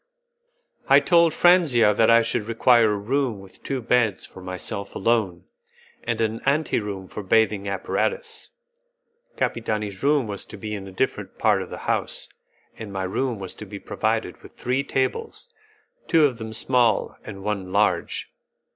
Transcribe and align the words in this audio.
I 0.89 0.99
told 0.99 1.31
Franzia 1.31 1.93
that 1.93 2.09
I 2.09 2.23
should 2.23 2.47
require 2.47 2.91
a 2.93 2.97
room 2.97 3.39
with 3.39 3.61
two 3.61 3.83
beds 3.83 4.25
for 4.25 4.41
myself 4.41 4.95
alone, 4.95 5.43
and 6.03 6.19
an 6.19 6.41
ante 6.43 6.79
room 6.79 7.07
with 7.15 7.29
bathing 7.29 7.69
apparatus. 7.69 8.49
Capitani's 9.37 10.01
room 10.01 10.25
was 10.25 10.43
to 10.45 10.57
be 10.57 10.73
in 10.73 10.87
a 10.87 10.91
different 10.91 11.37
part 11.37 11.61
of 11.61 11.69
the 11.69 11.77
house, 11.85 12.29
and 12.79 12.91
my 12.91 13.03
room 13.03 13.37
was 13.37 13.53
to 13.53 13.65
be 13.67 13.77
provided 13.77 14.41
with 14.41 14.53
three 14.53 14.83
tables, 14.83 15.53
two 16.07 16.25
of 16.25 16.39
them 16.39 16.51
small 16.51 17.15
and 17.23 17.43
one 17.43 17.71
large. 17.71 18.33